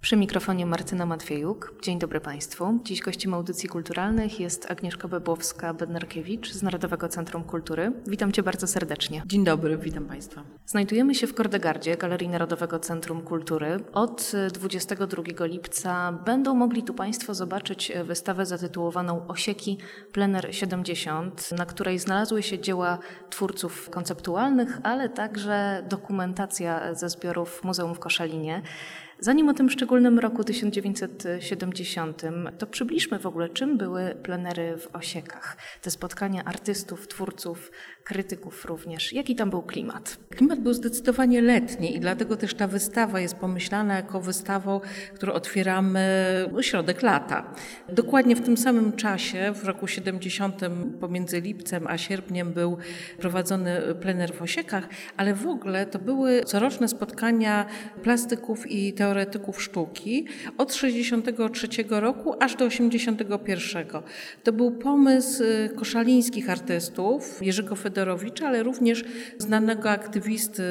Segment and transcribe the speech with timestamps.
[0.00, 1.74] Przy mikrofonie Martyna Matwiejuk.
[1.82, 2.78] Dzień dobry Państwu.
[2.84, 7.92] Dziś gościem audycji kulturalnych jest Agnieszka Bebowska-Bednarkiewicz z Narodowego Centrum Kultury.
[8.06, 9.22] Witam Cię bardzo serdecznie.
[9.26, 10.42] Dzień dobry, witam Państwa.
[10.66, 13.80] Znajdujemy się w Kordegardzie, Galerii Narodowego Centrum Kultury.
[13.92, 19.78] Od 22 lipca będą mogli tu Państwo zobaczyć wystawę zatytułowaną Osieki
[20.12, 22.98] Plener 70, na której znalazły się dzieła
[23.30, 28.62] twórców konceptualnych, ale także dokumentacja ze zbiorów Muzeum w Koszalinie.
[29.20, 32.22] Zanim o tym szczególnym roku 1970,
[32.58, 35.56] to przybliżmy w ogóle, czym były plenery w Osiekach.
[35.82, 37.70] Te spotkania artystów, twórców,
[38.04, 39.12] krytyków również.
[39.12, 40.16] Jaki tam był klimat?
[40.30, 44.80] Klimat był zdecydowanie letni i dlatego też ta wystawa jest pomyślana jako wystawą,
[45.14, 46.06] którą otwieramy
[46.60, 47.54] środek lata.
[47.88, 50.60] Dokładnie w tym samym czasie, w roku 70,
[51.00, 52.76] pomiędzy lipcem a sierpniem był
[53.18, 57.66] prowadzony plener w Osiekach, ale w ogóle to były coroczne spotkania
[58.02, 60.26] plastyków i teoretyków sztuki
[60.58, 63.86] od 63 roku aż do 81.
[64.44, 65.44] To był pomysł
[65.76, 69.04] koszalińskich artystów, Jerzego Fedorowicza, ale również
[69.38, 70.62] znanego aktywisty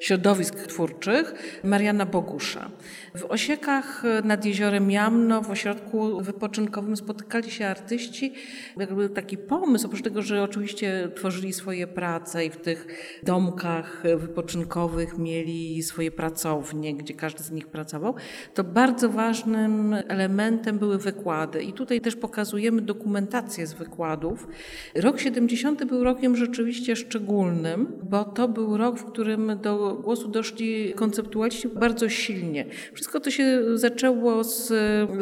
[0.00, 1.34] środowisk twórczych
[1.64, 2.70] Mariana Bogusza.
[3.14, 8.32] W Osiekach nad jeziorem Jamno, w ośrodku wypoczynkowym spotykali się artyści.
[8.76, 12.86] Jakby taki pomysł, oprócz tego, że oczywiście tworzyli swoje prace i w tych
[13.22, 18.14] domkach wypoczynkowych mieli swoje pracownie, gdzie każdy z nich pracował,
[18.54, 21.62] to bardzo ważnym elementem były wykłady.
[21.62, 24.48] I tutaj też pokazujemy dokumentację z wykładów.
[24.94, 30.92] Rok 70 był rokiem rzeczywiście szczególnym, bo to był rok, w którym do głosu doszli
[30.94, 32.64] konceptualiści bardzo silnie.
[32.92, 34.72] Wszystko to się zaczęło z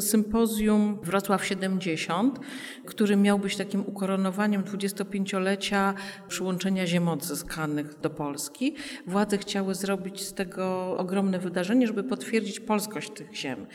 [0.04, 2.40] sympozjum Wrocław 70,
[2.84, 5.94] który miał być takim ukoronowaniem 25-lecia
[6.28, 8.74] przyłączenia ziem odzyskanych do Polski.
[9.06, 13.66] Władze chciały zrobić z tego ogromne wydarzenie, żeby potwierdzić polskość tych ziem.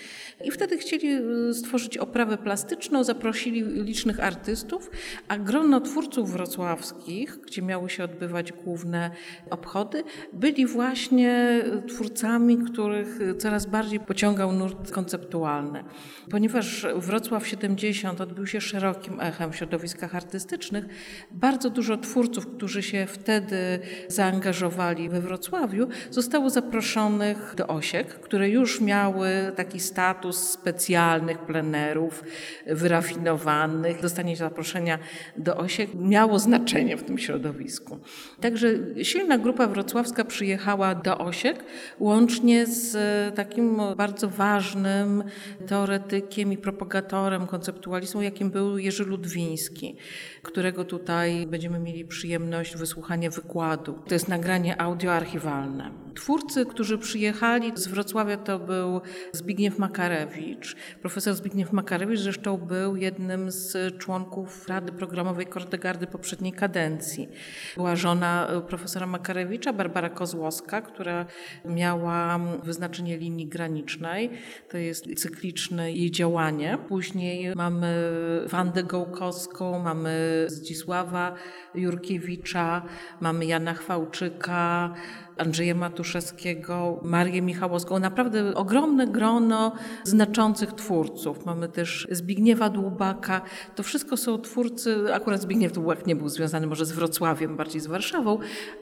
[0.43, 1.09] I wtedy chcieli
[1.53, 4.91] stworzyć oprawę plastyczną, zaprosili licznych artystów,
[5.27, 9.11] a grono twórców wrocławskich, gdzie miały się odbywać główne
[9.49, 10.03] obchody,
[10.33, 15.83] byli właśnie twórcami, których coraz bardziej pociągał nurt konceptualny.
[16.31, 20.85] Ponieważ Wrocław 70 odbył się szerokim echem w środowiskach artystycznych,
[21.31, 28.81] bardzo dużo twórców, którzy się wtedy zaangażowali we Wrocławiu, zostało zaproszonych do Osiek, które już
[28.81, 32.23] miały taki status specjalnych plenerów,
[32.67, 34.01] wyrafinowanych.
[34.01, 34.99] Dostanie zaproszenia
[35.37, 37.99] do Osiek miało znaczenie w tym środowisku.
[38.41, 38.67] Także
[39.03, 41.63] silna grupa wrocławska przyjechała do Osiek,
[41.99, 42.95] łącznie z
[43.35, 45.23] takim bardzo ważnym
[45.67, 49.95] teoretykiem i propagatorem konceptualizmu, jakim był Jerzy Ludwiński,
[50.41, 53.99] którego tutaj będziemy mieli przyjemność wysłuchania wykładu.
[54.07, 55.91] To jest nagranie audioarchiwalne.
[56.15, 59.01] Twórcy, którzy przyjechali z Wrocławia, to był
[59.31, 60.75] Zbigniew Makarewicz.
[61.01, 67.29] Profesor Zbigniew Makarewicz zresztą był jednym z członków Rady Programowej Kordegardy poprzedniej kadencji.
[67.75, 71.25] Była żona profesora Makarewicza, Barbara Kozłowska, która
[71.65, 74.29] miała wyznaczenie linii granicznej.
[74.69, 76.77] To jest cykliczne jej działanie.
[76.87, 78.11] Później mamy
[78.47, 81.35] Wandę Gołkowską, mamy Zdzisława
[81.75, 82.81] Jurkiewicza,
[83.21, 84.93] mamy Jana Chwałczyka,
[85.41, 87.99] Andrzeja Matuszewskiego, Marię Michałowską.
[87.99, 89.71] Naprawdę ogromne grono
[90.03, 91.45] znaczących twórców.
[91.45, 93.41] Mamy też Zbigniewa Dłubaka.
[93.75, 97.87] To wszystko są twórcy, akurat Zbigniew Dłubak nie był związany może z Wrocławiem, bardziej z
[97.87, 98.39] Warszawą,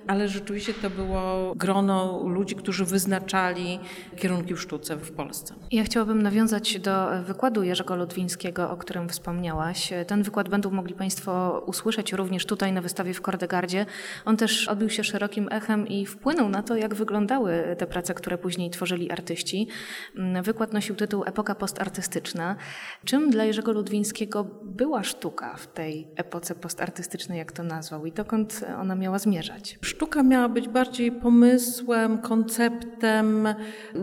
[0.08, 3.80] ale rzeczywiście to było grono ludzi, którzy wyznaczali
[4.18, 5.56] kierunki w sztuce w Polsce.
[5.72, 9.94] Ja chciałabym nawiązać do wykładu Jerzego Ludwińskiego, o którym wspomniałaś.
[10.08, 13.86] Ten wykład będą mogli Państwo usłyszeć również tutaj na wystawie w Kordegardzie.
[14.26, 18.38] On też odbił się szerokim echem i wpłynął na to, jak wyglądały te prace, które
[18.38, 19.68] później tworzyli artyści.
[20.18, 22.56] Mm, wykład nosił tytuł Epoka postartystyczna.
[23.06, 28.62] Czym dla Jerzego Ludwińskiego była sztuka w tej epoce postartystycznej, jak to nazwał, i dokąd
[28.82, 29.80] ona miała zmierzać?
[29.82, 33.48] Sztuka miała być bardziej pomysłem, konceptem,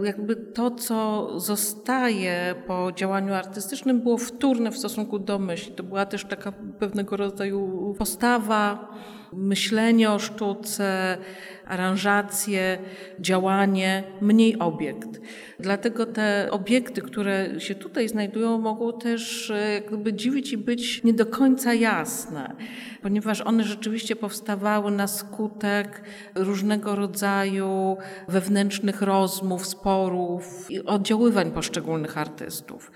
[0.03, 5.73] jakby to, co zostaje po działaniu artystycznym, było wtórne w stosunku do myśli.
[5.73, 8.89] To była też taka pewnego rodzaju postawa,
[9.33, 11.19] myślenie o sztuce,
[11.67, 12.79] aranżacje,
[13.21, 15.21] działanie, mniej obiekt.
[15.61, 21.13] Dlatego te obiekty, które się tutaj znajdują, mogą też e, jakby dziwić i być nie
[21.13, 22.57] do końca jasne,
[23.03, 26.03] ponieważ one rzeczywiście powstawały na skutek
[26.35, 27.97] różnego rodzaju
[28.29, 32.91] wewnętrznych rozmów, sporów i oddziaływań poszczególnych artystów.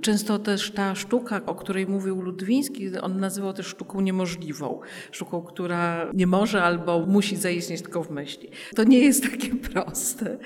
[0.00, 4.80] Często też ta sztuka, o której mówił Ludwiński, on nazywał też sztuką niemożliwą.
[5.12, 8.50] Sztuką, która nie może albo musi zaistnieć tylko w myśli.
[8.76, 10.38] To nie jest takie proste.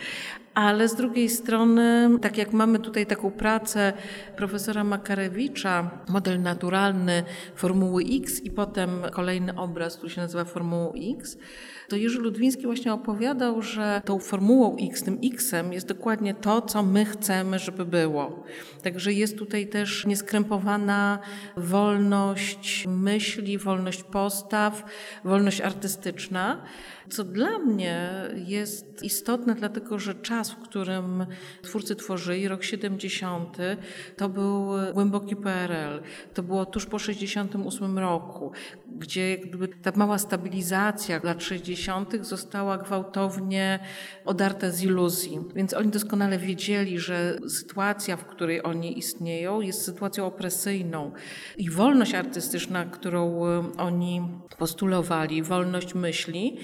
[0.55, 3.93] Ale z drugiej strony, tak jak mamy tutaj taką pracę
[4.37, 11.39] profesora Makarewicza, model naturalny Formuły X i potem kolejny obraz, który się nazywa Formułą X,
[11.93, 16.83] to Jerzy Ludwiński właśnie opowiadał, że tą formułą X, tym X-em jest dokładnie to, co
[16.83, 18.45] my chcemy, żeby było.
[18.83, 21.19] Także jest tutaj też nieskrępowana
[21.57, 24.85] wolność myśli, wolność postaw,
[25.25, 26.63] wolność artystyczna,
[27.11, 28.11] co dla mnie
[28.47, 31.27] jest istotne, dlatego że czas, w którym
[31.63, 33.57] twórcy tworzyli, rok 70.,
[34.17, 36.03] to był głęboki PRL.
[36.35, 38.53] To było tuż po 68 roku,
[38.99, 41.82] gdzie jakby ta mała stabilizacja lat 60.
[42.21, 43.79] została gwałtownie
[44.25, 45.39] odarta z iluzji.
[45.55, 51.13] Więc oni doskonale wiedzieli, że sytuacja, w której oni istnieją, jest sytuacją opresyjną.
[51.57, 53.43] I wolność artystyczna, którą
[53.79, 54.23] oni
[54.59, 56.59] postulowali, wolność myśli,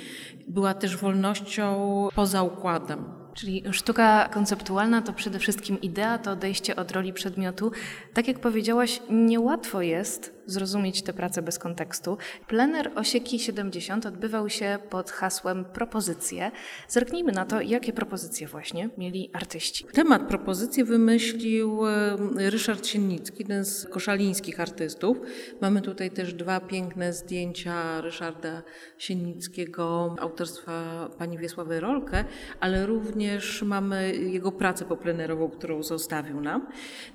[0.48, 3.04] była też wolnością poza układem.
[3.34, 7.72] Czyli sztuka konceptualna to przede wszystkim idea, to odejście od roli przedmiotu.
[8.14, 12.18] Tak jak powiedziałaś, niełatwo jest zrozumieć tę pracę bez kontekstu.
[12.46, 16.50] Plener Osieki 70 odbywał się pod hasłem propozycje.
[16.88, 19.84] Zerknijmy na to, jakie propozycje właśnie mieli artyści.
[19.84, 22.16] Temat propozycji wymyślił e,
[22.50, 25.20] Ryszard Siennicki, jeden z koszalińskich artystów.
[25.60, 28.62] Mamy tutaj też dwa piękne zdjęcia Ryszarda
[28.98, 32.24] Siennickiego, autorstwa pani Wiesławy Rolkę,
[32.60, 36.66] ale również mamy jego pracę poplenerową, którą zostawił nam.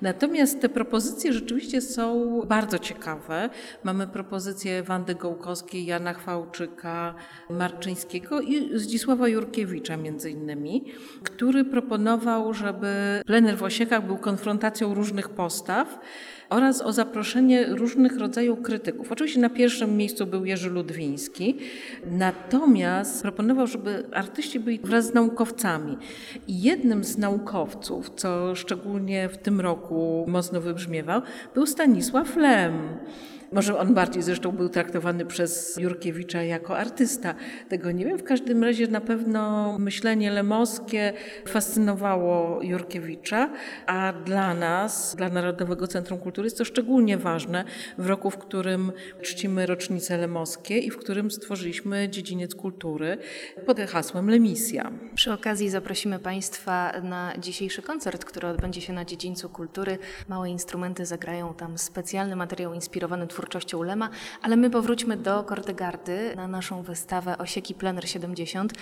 [0.02, 3.50] Natomiast te propozycje rzeczywiście są bardzo ciekawe ciekawe.
[3.84, 7.14] Mamy propozycję Wandy Gołkowskiej, Jana Chwałczyka,
[7.50, 10.84] Marczyńskiego i Zdzisława Jurkiewicza między innymi,
[11.22, 15.98] który proponował, żeby plener w Osiekach był konfrontacją różnych postaw,
[16.50, 19.12] oraz o zaproszenie różnych rodzajów krytyków.
[19.12, 21.58] Oczywiście na pierwszym miejscu był Jerzy Ludwiński,
[22.10, 25.98] natomiast proponował, żeby artyści byli wraz z naukowcami.
[26.48, 31.22] I jednym z naukowców, co szczególnie w tym roku mocno wybrzmiewał,
[31.54, 32.72] był Stanisław Lem.
[33.54, 37.34] Może on bardziej zresztą był traktowany przez Jurkiewicza jako artysta.
[37.68, 38.18] Tego nie wiem.
[38.18, 41.12] W każdym razie na pewno myślenie lemoskie
[41.46, 43.50] fascynowało Jurkiewicza,
[43.86, 47.64] a dla nas, dla Narodowego Centrum Kultury jest to szczególnie ważne
[47.98, 48.92] w roku, w którym
[49.22, 53.18] czcimy rocznice lemoskie i w którym stworzyliśmy dziedziniec kultury
[53.66, 54.92] pod hasłem Lemisja.
[55.14, 59.98] Przy okazji zaprosimy Państwa na dzisiejszy koncert, który odbędzie się na dziedzińcu kultury.
[60.28, 64.10] Małe instrumenty zagrają tam specjalny materiał inspirowany twórczością twórczością Lema,
[64.42, 68.72] ale my powróćmy do Kordegardy, na naszą wystawę Osieki Plener 70.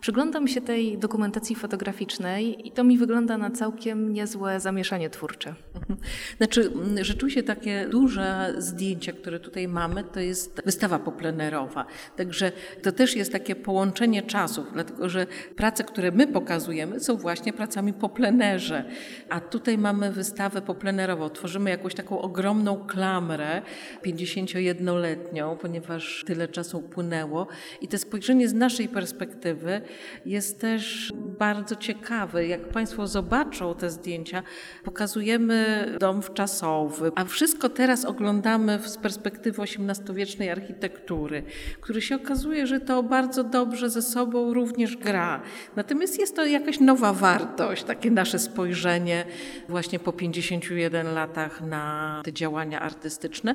[0.00, 5.54] Przyglądam się tej dokumentacji fotograficznej i to mi wygląda na całkiem niezłe zamieszanie twórcze.
[6.38, 11.86] Znaczy, rzeczywiście takie duże zdjęcia, które tutaj mamy, to jest wystawa poplenerowa.
[12.16, 12.52] Także
[12.82, 15.26] to też jest takie połączenie czasów, dlatego że
[15.56, 18.84] prace, które my pokazujemy, są właśnie pracami po plenerze.
[19.28, 21.30] A tutaj mamy wystawę poplenerową.
[21.30, 23.62] Tworzymy jakąś taką ogromną klamrę,
[24.02, 27.46] 51-letnią, ponieważ tyle czasu upłynęło.
[27.80, 29.80] I to spojrzenie z naszej perspektywy
[30.26, 32.46] jest też bardzo ciekawe.
[32.46, 34.42] Jak Państwo zobaczą te zdjęcia,
[34.84, 41.42] pokazujemy dom wczasowy, a wszystko teraz oglądamy z perspektywy XVIII-wiecznej architektury,
[41.80, 45.42] który się okazuje, że to bardzo dobrze ze sobą również gra.
[45.76, 49.24] Natomiast jest to jakaś nowa wartość, takie nasze spojrzenie
[49.68, 53.54] właśnie po 51 latach na te działania artystyczne.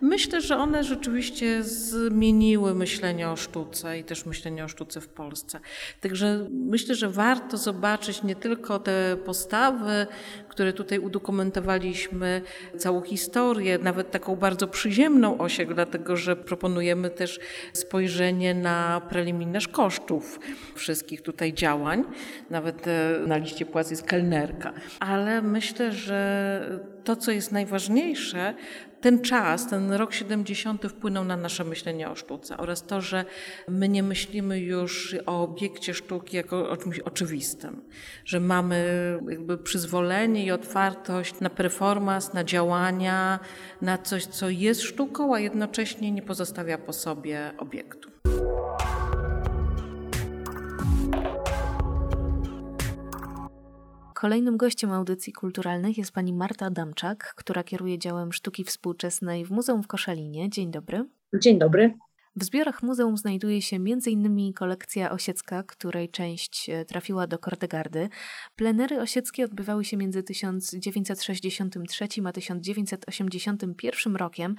[0.00, 5.60] Myślę, że one rzeczywiście zmieniły myślenie o sztuce i też myślenie o sztuce w Polsce.
[6.00, 10.06] Także myślę, że warto zobaczyć nie tylko te postawy,
[10.48, 12.42] które tutaj udokumentowaliśmy,
[12.78, 17.40] całą historię, nawet taką bardzo przyziemną osiek, dlatego że proponujemy też
[17.72, 20.40] spojrzenie na preliminarz kosztów
[20.74, 22.04] wszystkich tutaj działań.
[22.50, 24.72] Nawet e, na liście płac jest kelnerka.
[25.00, 28.54] Ale myślę, że to, co jest najważniejsze,
[29.02, 33.24] ten czas, ten rok 70 wpłynął na nasze myślenie o sztuce oraz to, że
[33.68, 37.82] my nie myślimy już o obiekcie sztuki jako o czymś oczywistym,
[38.24, 38.84] że mamy
[39.28, 43.38] jakby przyzwolenie i otwartość na performance, na działania,
[43.80, 48.10] na coś, co jest sztuką, a jednocześnie nie pozostawia po sobie obiektu.
[54.22, 59.82] Kolejnym gościem audycji kulturalnych jest pani Marta Adamczak, która kieruje działem sztuki współczesnej w Muzeum
[59.82, 60.50] w Koszalinie.
[60.50, 61.04] Dzień dobry.
[61.34, 61.94] Dzień dobry.
[62.36, 64.52] W zbiorach muzeum znajduje się m.in.
[64.52, 68.08] kolekcja osiecka, której część e, trafiła do Kordegardy.
[68.56, 74.54] Plenery osieckie odbywały się między 1963 a 1981 rokiem.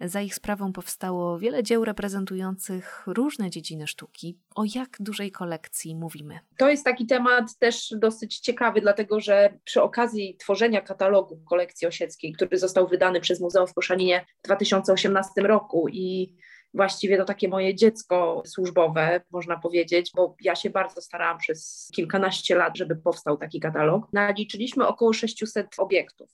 [0.00, 4.38] Za ich sprawą powstało wiele dzieł reprezentujących różne dziedziny sztuki.
[4.54, 6.38] O jak dużej kolekcji mówimy?
[6.58, 12.32] To jest taki temat też dosyć ciekawy, dlatego że przy okazji tworzenia katalogu kolekcji osieckiej,
[12.32, 16.36] który został wydany przez Muzeum w Koszalinie w 2018 roku i
[16.76, 22.54] właściwie to takie moje dziecko służbowe, można powiedzieć, bo ja się bardzo starałam przez kilkanaście
[22.54, 24.06] lat, żeby powstał taki katalog.
[24.12, 26.30] Naliczyliśmy około 600 obiektów.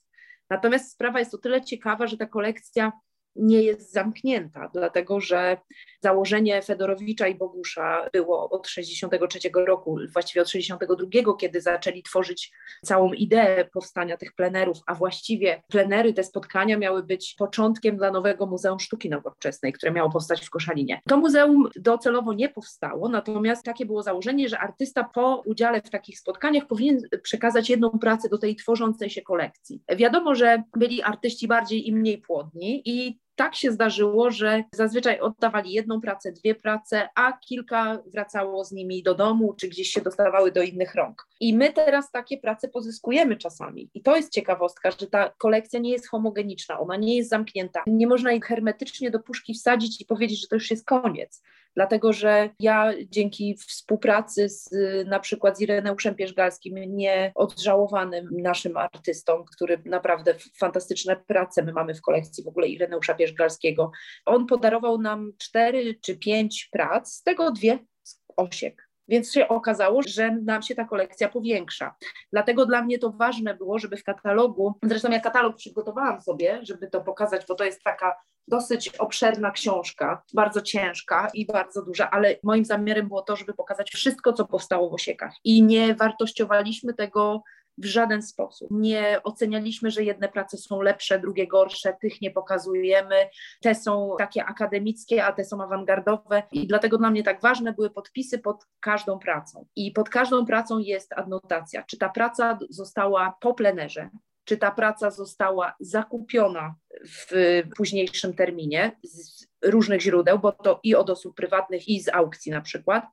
[0.49, 2.91] Natomiast sprawa jest o tyle ciekawa, że ta kolekcja
[3.35, 5.57] nie jest zamknięta, dlatego że
[6.01, 12.51] założenie Fedorowicza i Bogusza było od 63 roku, właściwie od 62, kiedy zaczęli tworzyć
[12.85, 18.45] całą ideę powstania tych plenerów, a właściwie plenery, te spotkania miały być początkiem dla nowego
[18.45, 21.01] Muzeum Sztuki Nowoczesnej, które miało powstać w Koszalinie.
[21.07, 26.19] To muzeum docelowo nie powstało, natomiast takie było założenie, że artysta po udziale w takich
[26.19, 29.81] spotkaniach powinien przekazać jedną pracę do tej tworzącej się kolekcji.
[29.97, 35.71] Wiadomo, że byli artyści bardziej i mniej płodni i tak się zdarzyło, że zazwyczaj oddawali
[35.71, 40.51] jedną pracę, dwie prace, a kilka wracało z nimi do domu, czy gdzieś się dostawały
[40.51, 41.27] do innych rąk.
[41.39, 43.89] I my teraz takie prace pozyskujemy czasami.
[43.93, 47.83] I to jest ciekawostka, że ta kolekcja nie jest homogeniczna, ona nie jest zamknięta.
[47.87, 51.41] Nie można jej hermetycznie do puszki wsadzić i powiedzieć, że to już jest koniec
[51.75, 54.69] dlatego że ja dzięki współpracy z
[55.07, 62.01] na przykład z Ireneuszem Pierzgalskim, nieodżałowanym naszym artystą, który naprawdę fantastyczne prace my mamy w
[62.01, 63.91] kolekcji w ogóle Ireneusza Pierzgalskiego,
[64.25, 68.89] on podarował nam cztery czy pięć prac, z tego dwie z osiek.
[69.07, 71.95] Więc się okazało, że nam się ta kolekcja powiększa.
[72.31, 76.87] Dlatego dla mnie to ważne było, żeby w katalogu, zresztą ja katalog przygotowałam sobie, żeby
[76.87, 78.15] to pokazać, bo to jest taka
[78.47, 83.91] dosyć obszerna książka, bardzo ciężka i bardzo duża, ale moim zamiarem było to, żeby pokazać
[83.91, 85.33] wszystko, co powstało w Osiekach.
[85.43, 87.43] I nie wartościowaliśmy tego
[87.77, 88.67] w żaden sposób.
[88.71, 93.15] Nie ocenialiśmy, że jedne prace są lepsze, drugie gorsze, tych nie pokazujemy.
[93.61, 97.89] Te są takie akademickie, a te są awangardowe i dlatego dla mnie tak ważne były
[97.89, 99.65] podpisy pod każdą pracą.
[99.75, 101.83] I pod każdą pracą jest adnotacja.
[101.83, 104.09] Czy ta praca została po plenerze,
[104.43, 106.75] czy ta praca została zakupiona
[107.07, 112.51] w późniejszym terminie z różnych źródeł, bo to i od osób prywatnych, i z aukcji
[112.51, 113.05] na przykład,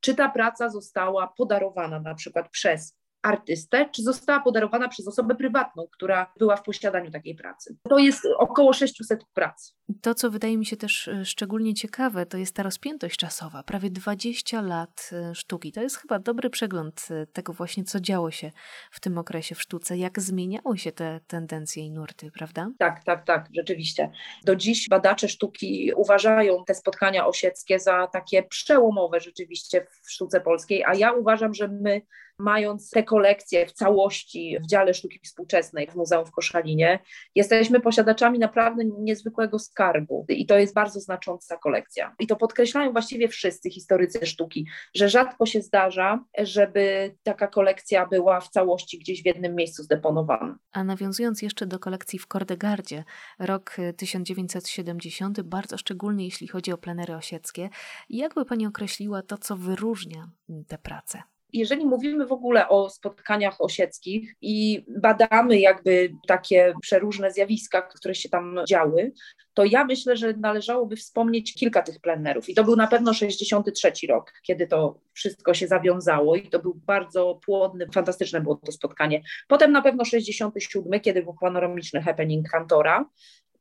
[0.00, 5.88] czy ta praca została podarowana na przykład przez artystę, czy została podarowana przez osobę prywatną,
[5.92, 7.76] która była w posiadaniu takiej pracy.
[7.88, 9.75] To jest około 600 prac.
[10.02, 13.62] To, co wydaje mi się też e, szczególnie ciekawe, to jest ta rozpiętość czasowa.
[13.62, 15.72] Prawie 20 lat e, sztuki.
[15.72, 18.50] To jest chyba dobry przegląd e, tego właśnie, co działo się
[18.90, 22.70] w tym okresie w sztuce, jak zmieniały się te tendencje i nurty, prawda?
[22.78, 24.10] Tak, tak, tak, rzeczywiście.
[24.44, 30.84] Do dziś badacze sztuki uważają te spotkania osieckie za takie przełomowe rzeczywiście w sztuce polskiej,
[30.84, 32.02] a ja uważam, że my
[32.38, 36.98] mając te kolekcje w całości w dziale sztuki współczesnej w Muzeum w Koszalinie,
[37.34, 42.14] jesteśmy posiadaczami naprawdę niezwykłego skarbu i to jest bardzo znacząca kolekcja.
[42.18, 48.40] I to podkreślają właściwie wszyscy historycy sztuki, że rzadko się zdarza, żeby taka kolekcja była
[48.40, 50.58] w całości gdzieś w jednym miejscu zdeponowana.
[50.72, 53.04] A nawiązując jeszcze do kolekcji w Kordegardzie,
[53.38, 57.68] rok 1970, bardzo szczególny jeśli chodzi o plenery osieckie,
[58.10, 60.28] jak by Pani określiła to, co wyróżnia
[60.68, 61.35] te prace?
[61.58, 68.28] Jeżeli mówimy w ogóle o spotkaniach osieckich i badamy jakby takie przeróżne zjawiska, które się
[68.28, 69.12] tam działy,
[69.54, 72.48] to ja myślę, że należałoby wspomnieć kilka tych plenerów.
[72.48, 76.74] I to był na pewno 63 rok, kiedy to wszystko się zawiązało i to był
[76.74, 79.22] bardzo płodny, fantastyczne było to spotkanie.
[79.48, 83.08] Potem na pewno 67, kiedy był panoramiczny happening Kantora,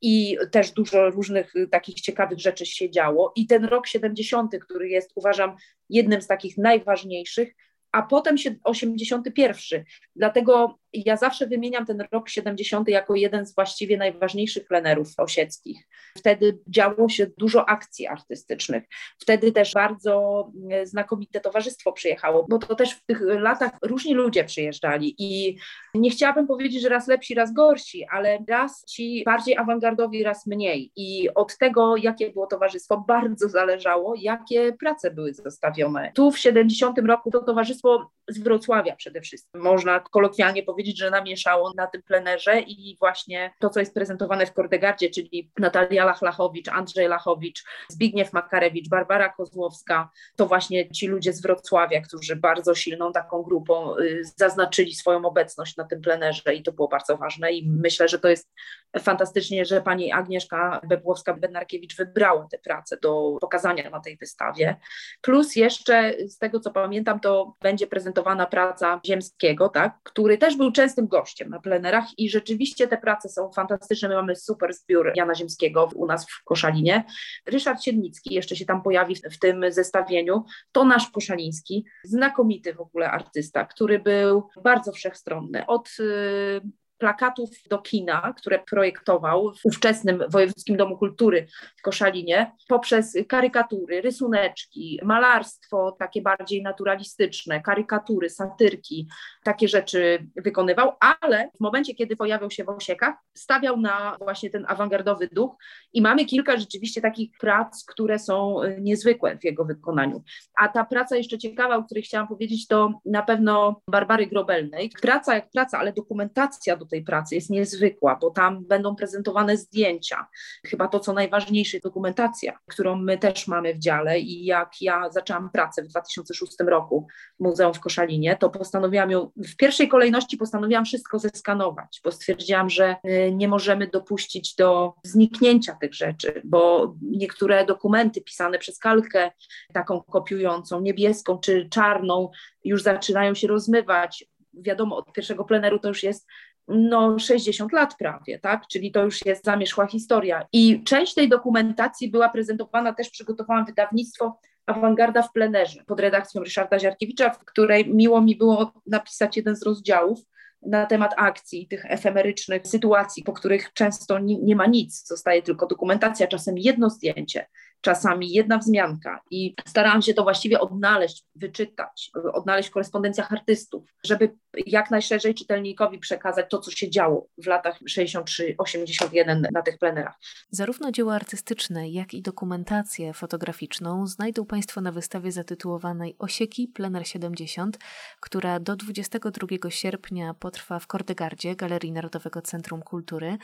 [0.02, 3.34] i też dużo różnych takich ciekawych rzeczy się działo.
[3.36, 5.56] I ten rok 70., który jest, uważam,
[5.90, 7.56] jednym z takich najważniejszych,
[7.96, 9.86] a potem 81.
[10.16, 15.88] Dlatego ja zawsze wymieniam ten rok 70 jako jeden z właściwie najważniejszych plenerów osieckich.
[16.18, 18.84] Wtedy działo się dużo akcji artystycznych.
[19.20, 24.44] Wtedy też bardzo e, znakomite towarzystwo przyjechało, bo to też w tych latach różni ludzie
[24.44, 25.58] przyjeżdżali i
[25.96, 30.92] nie chciałabym powiedzieć, że raz lepsi, raz gorsi, ale raz ci bardziej awangardowi, raz mniej.
[30.96, 36.12] I od tego, jakie było towarzystwo, bardzo zależało, jakie prace były zostawione.
[36.16, 39.62] Tu w 70 roku to towarzystwo z Wrocławia przede wszystkim.
[39.62, 44.54] Można kolokwialnie powiedzieć, że namieszało na tym plenerze i właśnie to, co jest prezentowane w
[44.54, 51.42] Kordegardzie, czyli Natalia Lachlachowicz, Andrzej Lachowicz, Zbigniew Makarewicz, Barbara Kozłowska, to właśnie ci ludzie z
[51.42, 56.72] Wrocławia, którzy bardzo silną taką grupą y, zaznaczyli swoją obecność na tym plenerze i to
[56.72, 58.54] było bardzo ważne i myślę, że to jest
[59.00, 64.76] fantastycznie, że pani Agnieszka Bebłowska-Bednarkiewicz wybrała tę pracę do pokazania na tej wystawie.
[65.22, 67.88] Plus jeszcze z tego, co pamiętam, to będzie
[68.24, 73.52] praca Ziemskiego, tak, który też był częstym gościem na plenerach i rzeczywiście te prace są
[73.52, 74.10] fantastyczne.
[74.10, 77.04] My mamy super zbiór Jana Ziemskiego u nas w Koszalinie.
[77.46, 80.44] Ryszard Siednicki jeszcze się tam pojawi w, w tym zestawieniu.
[80.72, 85.66] To nasz Koszaliński, znakomity w ogóle artysta, który był bardzo wszechstronny.
[85.66, 86.62] Od y,
[86.98, 91.48] plakatów do kina, które projektował w ówczesnym Wojewódzkim Domu Kultury
[91.78, 99.08] w Koszalinie, poprzez karykatury, rysuneczki, malarstwo takie bardziej naturalistyczne, karykatury, satyrki,
[99.44, 104.66] takie rzeczy wykonywał, ale w momencie, kiedy pojawiał się w Osiekach, stawiał na właśnie ten
[104.68, 105.56] awangardowy duch
[105.94, 110.24] i mamy kilka rzeczywiście takich prac, które są niezwykłe w jego wykonaniu.
[110.58, 114.92] A ta praca jeszcze ciekawa, o której chciałam powiedzieć, to na pewno Barbary Grobelnej.
[115.02, 120.28] Praca jak praca, ale dokumentacja do tej pracy jest niezwykła, bo tam będą prezentowane zdjęcia.
[120.68, 125.50] Chyba to, co najważniejsze, dokumentacja, którą my też mamy w dziale i jak ja zaczęłam
[125.50, 127.08] pracę w 2006 roku
[127.40, 132.70] w Muzeum w Koszalinie, to postanowiłam ją, w pierwszej kolejności postanowiłam wszystko zeskanować, bo stwierdziłam,
[132.70, 139.32] że y, nie możemy dopuścić do zniknięcia tych rzeczy, bo niektóre dokumenty pisane przez kalkę,
[139.74, 142.32] taką kopiującą, niebieską czy czarną,
[142.64, 146.28] już zaczynają się rozmywać, wiadomo, od pierwszego pleneru to już jest
[146.68, 148.68] no 60 lat prawie, tak?
[148.68, 150.48] Czyli to już jest zamierzchła historia.
[150.54, 156.80] I część tej dokumentacji była prezentowana, też przygotowałam wydawnictwo Awangarda w plenerze pod redakcją Ryszarda
[156.80, 160.20] Ziarkiewicza, w której miło mi było napisać jeden z rozdziałów
[160.62, 165.68] na temat akcji, tych efemerycznych sytuacji, po których często nie, nie ma nic, zostaje tylko
[165.68, 167.46] dokumentacja, czasem jedno zdjęcie,
[167.86, 174.36] czasami jedna wzmianka i starałam się to właściwie odnaleźć, wyczytać, odnaleźć w korespondencjach artystów, żeby
[174.66, 180.16] jak najszerzej czytelnikowi przekazać to, co się działo w latach 63-81 na tych plenerach.
[180.50, 187.78] Zarówno dzieła artystyczne, jak i dokumentację fotograficzną znajdą Państwo na wystawie zatytułowanej Osieki Plener 70,
[188.20, 193.38] która do 22 sierpnia potrwa w Kordegardzie, Galerii Narodowego Centrum Kultury.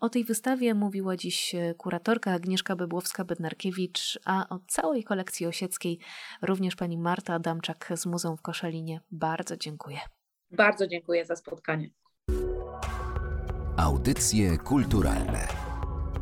[0.00, 3.87] O tej wystawie mówiła dziś kuratorka Agnieszka Bebłowska-Bednarkiewicz,
[4.24, 5.98] a o całej kolekcji osieckiej
[6.42, 9.00] również pani Marta Adamczak z Muzeum w Koszalinie.
[9.10, 9.98] Bardzo dziękuję.
[10.50, 11.90] Bardzo dziękuję za spotkanie.
[13.76, 15.48] Audycje kulturalne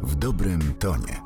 [0.02, 1.26] w dobrym tonie.